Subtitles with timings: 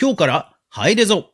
[0.00, 1.30] 今日から入れぞ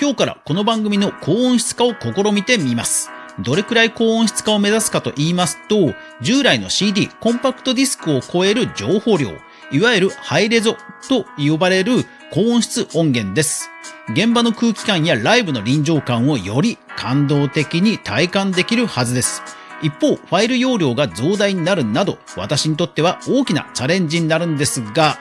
[0.00, 3.10] 今日からこの番組の高音質化を試みてみます。
[3.38, 9.28] どれくらい高音質化を目指すかと言いますと、従来の CD、コンパクトディスクを超える情報量、
[9.70, 10.74] いわゆるハイレゾ
[11.08, 13.70] と呼ばれる高音質音源です。
[14.14, 19.42] 現場の空気感やライブの臨場感をより感動的に体感できるはずです。
[19.82, 25.18] 一方、ファイル容量が増大になるなど、私にとっては大きなチャレンジになるんですが、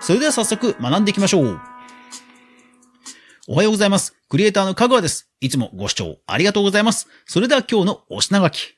[0.00, 1.71] それでは早速学んでいきましょう。
[3.48, 4.14] おはようございます。
[4.28, 5.28] クリエイターのかぐわです。
[5.40, 7.08] いつもご視聴ありがとうございます。
[7.26, 8.76] それでは今日のお品書き。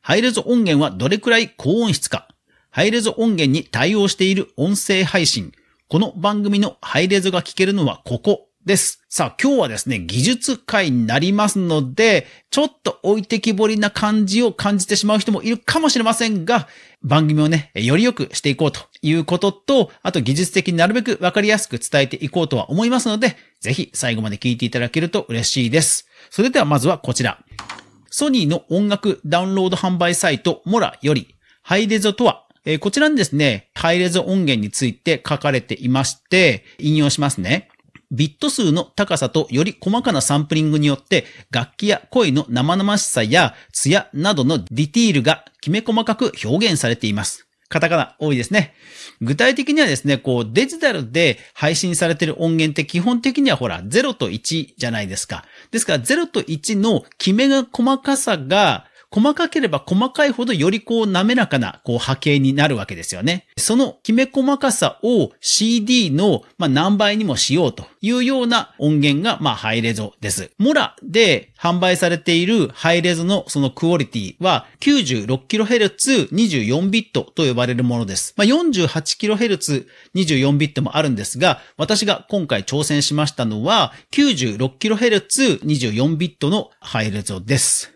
[0.00, 2.26] ハイレゾ音源はどれくらい高音質か。
[2.70, 5.52] ハイレゾ音源に対応している音声配信。
[5.88, 9.04] この番組のハイレゾが聞けるのはここです。
[9.08, 16.68] さあ今日はですね、技術会になりますので、ちょっと置いてきぼりな感じを感じてしまう人もいるかもしれませんが、
[17.02, 26.08] 番組をね、より良くしていこうということと、あと技術的になるべくわかりやすく伝えていこうとは思いますので、ぜひ最後まで聞いていただけると嬉しいです。
[26.30, 27.44] それではまずはこちら。
[28.10, 37.68] ソニーの音楽ダウンロード販売サイトモラより、ハイレゾとは、えこちらにですね、ハイレゾ音源について書かれていまして、引用しますね。
[38.14, 47.46] ビット数の高さとより細かなサンプリングによって楽器や声の生々しさや艶などのディティールがきめ細かく表現されています。
[47.68, 48.74] カタカナ多いですね。
[49.20, 55.44] 具体的にはですね、こうデジタルで配信されてる音源って基本的にはほら0と1じゃないですか。
[55.72, 63.46] ですから0と1のきめが細かさが細かければ細かいほどよりこう滑らかなこう波形になるわけですよね。
[63.56, 70.50] そのきめ細かさを CD のま何倍にもしようというような音源がまハイレゾです。
[70.58, 78.34] モラで販売されているハイレゾのそのクオリティは 96kHz24 ビットと呼ばれるものです。
[78.36, 87.93] まあ 48kHz24 ビットもあるんですが、私が今回挑戦しましたのは 96kHz24 ビットのハイレゾです。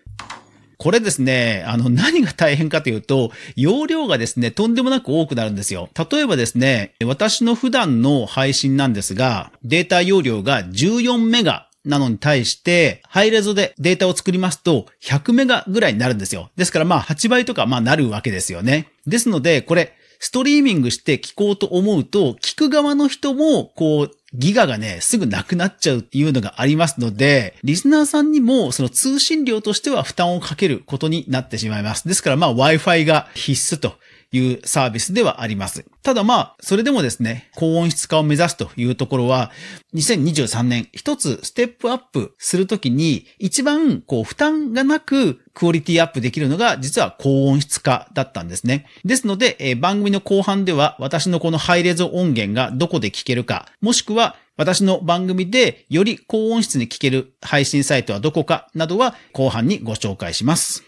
[0.79, 5.89] これですね、あの、何が大変かというと、容量がですね、とんでもなく多くなるんですよ。
[6.11, 16.51] 例えばですね、私の普段の配信なんですが、データ容量が14メガなのに対して、ハイレゾでデータを作りますと、100メガぐらいになるんですよ。
[16.55, 18.89] ですからまあ、8倍とかまあなるわけですよね。
[19.05, 32.07] ですので、これ、ストリーミングして聞こうと思うと、聞く側の人も、こう、ギガがね、すぐなくなっちゃうっていうのがありますので、リスナーさんにもその通信料としては負担をかけることになってしまいます。
[32.07, 33.95] ですからまあ Wi-Fi が必須と
[34.33, 35.85] いうサービスではあります。
[36.03, 39.51] ただまあ、それでもですね、高音質化を目指すというところは、
[39.95, 48.87] 2023年一つステップアップするときに一番こう負担がなくクオリティアップできるのが実は高音質化だったんですね。
[49.05, 60.88] ですので、えー番組の後半では私のこのハイレゾ音源がどこで聞けるか、もしくは私の番組でより高音質に聞ける配信サイトはどこかなどは後半にご紹介します。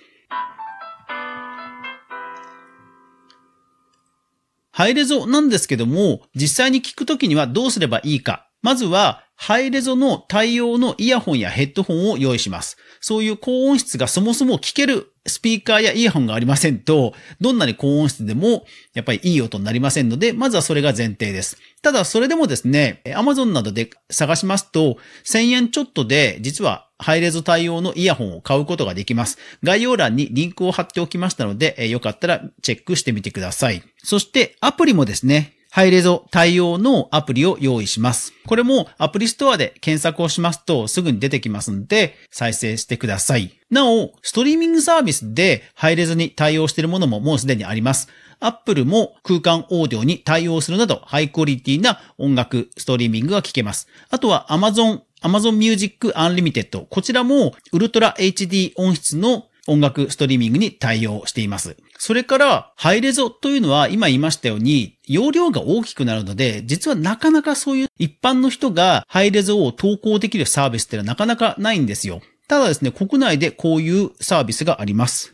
[4.72, 8.46] ハイレゾなんですけども、実際に聞くときにはどうすればいいか。
[8.62, 12.76] まずは、ハイレゾの対応のイヤホンやヘッドホンを用意します。
[13.00, 21.56] そういう高音質がそもそも聞けるスピーカーやイヤホンがありませんと、どんなに高音質でも、やっぱりいい音になりませんので、まずはそれが前提です。
[21.82, 29.38] ただ、それでもですね、Amazon などで探しますと、1000円ちょっとで、実はハイレゾ対応のイヤホンを買うことができます。
[29.62, 33.82] 概要欄にリンクを貼っておきましたので、えーよかったらチェックしてみてください。
[34.02, 38.32] そして、アプリもですね、ハイレゾ対応のアプリを用意します。
[38.46, 43.52] これもアプリストアで検索をしますとすぐに出てきますので再生してください。
[43.70, 48.08] なお、ストリーミングサービスでハイレゾに対応しているものももうすでにあります。
[48.40, 53.86] Apple も空間オーディオに対応するなどハイクオリティな音楽ストリーミングが聞けます。
[54.08, 56.86] あとは Amazon Amazon Music Unlimited。
[56.88, 61.76] こちらもウルトラ HD 音質の音楽ストリーミングに対応しています。
[61.98, 72.22] それから、ハイレゾというのは今言いましたように、容量が大きくなるので、実はなかなかそういう一般の人がハイレゾを投稿できるサービスってのはなかなかないんですよ。
[72.48, 75.32] ただですね、国内でこういうサービスがあります。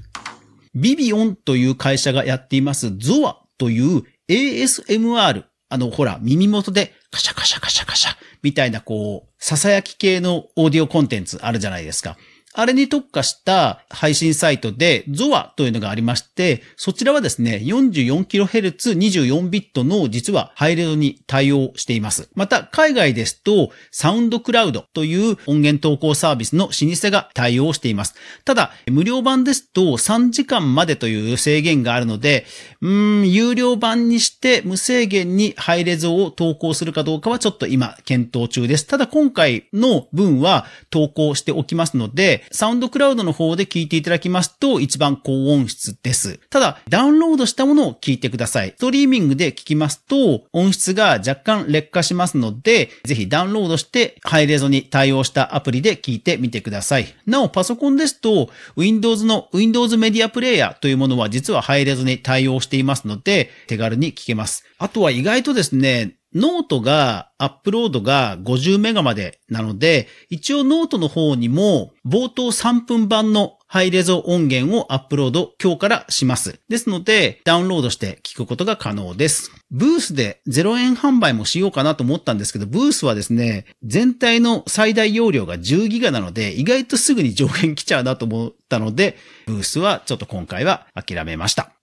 [0.74, 5.44] ビビオンという会社がやっています、ゾアという ASMR。
[5.68, 12.16] あの、ほら、耳元でカシャカシャカシャカシャみたいなこう、囁き系のオーディオコンテンツあるじゃないですか。
[12.58, 22.30] あれに特化した配信サイトで ZOA というのがありまして、そちらはですね、44kHz、24ビットの実はハイレゾに対応しています。
[22.34, 28.14] また、海外ですと、サウンドクラウドという音源投稿サービスの老舗が対応しています。
[28.46, 32.46] ただ、無料版ですと3時間までという制限があるので、
[32.80, 38.86] うーん、有料版にして無制限にハイレゾを投稿するかどうかはちょっと今検討中です。
[38.86, 46.38] ただ今回の分は投稿しておきますので、サウンドクラウドの方で聞いていただきますと、一番高音質です。
[46.50, 48.74] ただ、ダウンロードしたものを聞いてください。
[48.76, 57.06] ストリーミングで聞きますと、音質が若干劣化しますので、ぜひダウンロードして、ハイレゾに対応したアプリで聞いてみてください。
[57.26, 64.64] なお、パソコンですと、Windows の Windows メディアプレイヤーというものは実はハイレゾに対応していますので、手軽に聞けます。
[64.78, 76.60] あとは意外とですね、ノートが、アップロードが50メガまでなので、一応ノートの方にも冒頭3分版のハイレゾ音源をアップロード今日からします。
[76.68, 79.50] ですので、ダウンロードして聞くことが可能です。
[79.70, 91.75] ブースで0円販売もしようかなと思ったんですけど、ブースはですね、全体の最大容量が10ギガなので、意外とすぐに上限来ちゃうなと思ったので、ブースはちょっと今回は諦めました。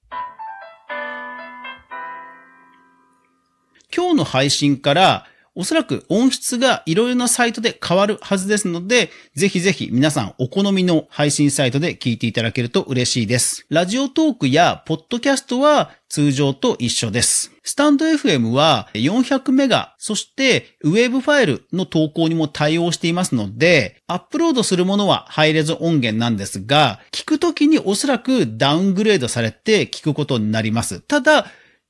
[4.14, 5.26] 今日の配信から
[5.56, 13.66] おそらく音質がいろいろなサイトで変わるはずですので、ぜひぜひ皆さんお好みの配信サイトで聞いていただけると嬉しいです。
[13.70, 17.52] ラジオトークやポッドキャストは通常と一緒です。
[17.64, 31.00] スタンド FM は400メガ、そしてウェブファイルの投稿にも対応していますので、アップロードするものはハイレゾ音源なんですが、聞くときにおそらくダウングレードされて聞くことになります。
[31.00, 31.48] ただ、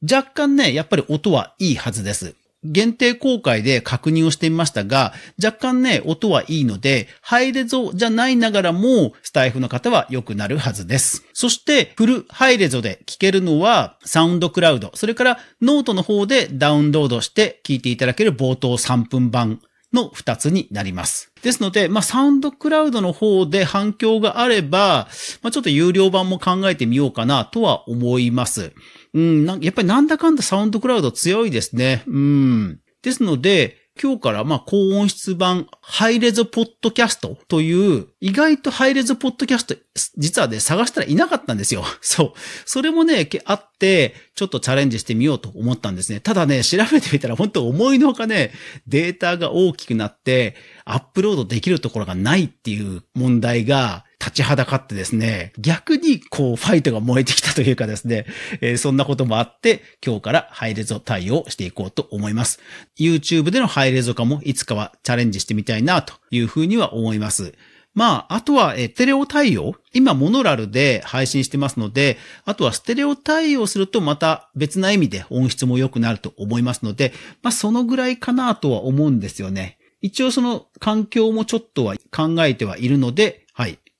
[0.09, 2.35] 若干ね、やっぱり音はいいはずです。
[2.65, 5.13] 限定公開で確認をしてみましたが、
[5.43, 11.25] 若干ね、音はいいので、ハイレゾじゃないながらも、スタエフの方は良くなるはずです。
[11.33, 19.59] そして、フルハイレゾで聞けるのは、 SoundCloud、それからノートの方でダウンロードして聞いていただける冒頭3分版
[19.93, 21.31] の2つになります。
[21.43, 25.07] ですので、まあ、 SoundCloud の方で反響があれば、
[25.41, 28.73] まあ、ちょっと有料版も考えてみようかなとは思います。
[29.13, 32.03] うん、やっぱりなんだかんだサウンドクラウド強いですね。
[32.07, 32.79] うん。
[33.01, 39.75] ですので、今日からまあ高音質版ハイレゾポッドキャストという意外とハイレゾポッドキャスト
[40.17, 41.83] 実はね探したらいなかったんですよ。
[42.01, 42.39] そう。
[42.65, 46.19] それもね、あってちょっとチャレンジしてみようと思ったんですね。
[46.19, 48.51] ただね、調べてみたら本当思いのほかね、
[48.87, 50.55] データが大きくなって
[50.85, 58.25] アップロードできるところがないっていう問題が立ちはだかってですね、逆にこうファイトが燃えてきたというかですね、
[58.61, 62.61] えー、そんなこともあって、今日からハイレゾ対応していこうと思います。
[62.97, 67.53] YouTube でのハイレゾ化もいつかはチャレンジしてみたいなというふうには思います。
[67.93, 77.11] まあ、あとは、え、テレオ対応今、モノラルで配信してますので、あとはステレオ対応するとまた別な意味で音質も良くなると思いますので、
[77.43, 79.77] まあ、そのぐらいかなとは思うんですよね。
[80.01, 83.42] 一応その環境もちょっとは考えてはいるので、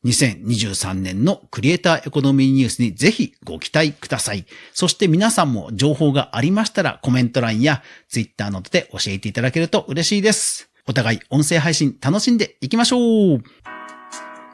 [0.05, 4.45] 2023年のクリエイターエコノミーニュースにぜひご期待ください。
[4.73, 10.69] そして皆さんも情報がありましたらコメント欄やツイッターなどで教えていただけると嬉しいです。
[10.85, 13.43] お互い音声配信楽しんでいきましょう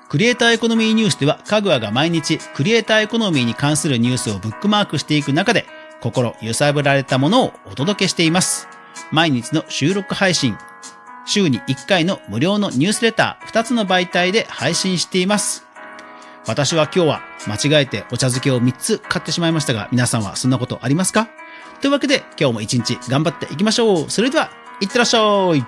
[0.09, 5.65] クリエイターエコノミーニュースでは、カグアが毎日クリエイターエコノミーに関するニュースをブックマークしていく中で、
[6.01, 8.67] 心揺さぶられたものをお届けしています。
[9.11, 10.57] 毎日の収録配信、
[11.29, 15.65] 週に1回の無料のニュースレター2つの媒体で配信しています。
[16.47, 21.29] 私は今日は間違えてお茶漬けを3つ買ってしまいましたが、皆さんはそんなことありますか？
[21.81, 24.09] というわけで今日も一日頑張っていきましょう。
[24.09, 24.49] それでは、
[24.81, 25.19] いってらっしゃ
[25.55, 25.63] い。